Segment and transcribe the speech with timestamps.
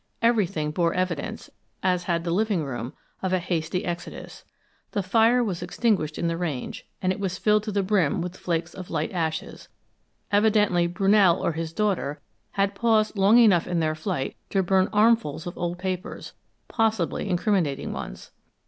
[0.23, 1.51] Everything bore evidence,
[1.83, 4.43] as had the living room, of a hasty exodus.
[4.93, 8.35] The fire was extinguished in the range, and it was filled to the brim with
[8.35, 9.69] flakes of light ashes.
[10.31, 12.19] Evidently Brunell or his daughter
[12.53, 16.33] had paused long enough in their flight to burn armfuls of old papers
[16.67, 18.31] possibly incriminating ones.